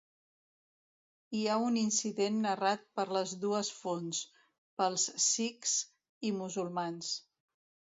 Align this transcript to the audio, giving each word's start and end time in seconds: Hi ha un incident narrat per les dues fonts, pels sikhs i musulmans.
Hi 1.39 1.43
ha 1.47 1.57
un 1.65 1.77
incident 1.81 2.39
narrat 2.45 2.87
per 3.01 3.05
les 3.19 3.35
dues 3.45 3.71
fonts, 3.83 4.23
pels 4.83 5.07
sikhs 5.29 5.77
i 6.29 6.35
musulmans. 6.41 7.15